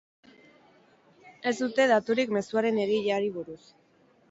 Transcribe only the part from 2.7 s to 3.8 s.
egileari buruz.